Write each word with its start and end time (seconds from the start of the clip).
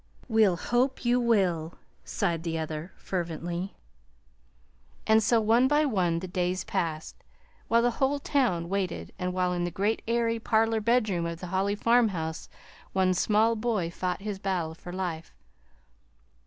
"We'll 0.27 0.55
hope 0.57 1.05
you 1.05 1.19
will," 1.19 1.75
sighed 2.03 2.41
the 2.41 2.57
other 2.57 2.91
fervently. 2.97 3.75
And 5.05 5.21
so 5.21 5.39
one 5.39 5.67
by 5.67 5.85
one 5.85 6.17
the 6.17 6.27
days 6.27 6.63
passed, 6.63 7.17
while 7.67 7.83
the 7.83 7.91
whole 8.01 8.17
town 8.17 8.67
waited 8.67 9.13
and 9.19 9.31
while 9.31 9.53
in 9.53 9.63
the 9.63 9.69
great 9.69 10.01
airy 10.07 10.39
"parlor 10.39 10.81
bedroom" 10.81 11.27
of 11.27 11.39
the 11.39 11.45
Holly 11.53 11.75
farmhouse 11.75 12.49
one 12.93 13.13
small 13.13 13.55
boy 13.55 13.91
fought 13.91 14.21
his 14.21 14.39
battle 14.39 14.73
for 14.73 14.91
life. 14.91 15.35